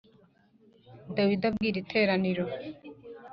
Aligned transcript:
Dawidi 1.15 1.45
abwira 1.51 1.77
iteraniro 1.83 2.43